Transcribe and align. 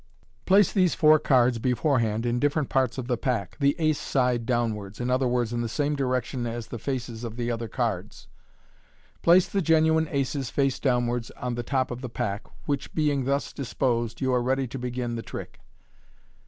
Place 0.47 0.71
these 0.73 0.95
four 0.95 1.19
cards 1.19 1.59
beforehand 1.59 2.25
in 2.25 2.39
different 2.39 2.69
parts 2.69 2.97
of 2.97 3.05
the 3.05 3.17
pack, 3.17 3.55
the 3.59 3.75
"ace" 3.77 3.99
side 4.13 4.47
downwards, 4.47 4.99
i.e., 4.99 5.05
in 5.07 5.61
the 5.61 5.69
same 5.69 5.95
direction 5.95 6.47
as 6.47 6.65
the 6.65 6.79
faces 6.79 7.23
of 7.23 7.35
the 7.35 7.51
other 7.51 7.67
cards. 7.67 8.27
Place 9.21 9.47
the 9.47 9.61
genuine 9.61 10.07
aces 10.09 10.49
face 10.49 10.79
downwards 10.79 11.29
on 11.37 11.53
the 11.53 11.61
top 11.61 11.91
of 11.91 12.01
the 12.01 12.09
pack, 12.09 12.47
which 12.65 12.95
being 12.95 13.25
thus 13.25 13.53
disposed, 13.53 14.21
you 14.21 14.33
are 14.33 14.41
ready 14.41 14.65
to 14.69 14.79
begin 14.79 15.13
the 15.17 15.21
trick. 15.21 15.59